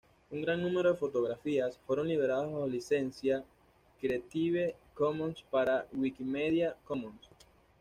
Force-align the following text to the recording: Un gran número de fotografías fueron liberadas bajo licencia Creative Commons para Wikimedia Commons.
Un 0.31 0.41
gran 0.41 0.63
número 0.63 0.91
de 0.91 0.97
fotografías 0.97 1.77
fueron 1.85 2.07
liberadas 2.07 2.47
bajo 2.51 2.65
licencia 2.65 3.45
Creative 3.99 4.73
Commons 4.95 5.43
para 5.51 5.85
Wikimedia 5.93 6.75
Commons. 6.85 7.29